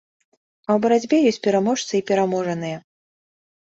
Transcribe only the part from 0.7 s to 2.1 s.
ў барацьбе ёсць пераможцы і